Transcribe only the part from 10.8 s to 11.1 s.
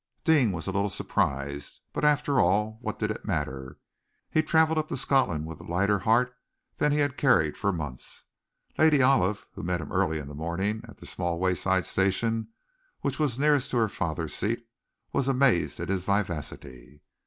at the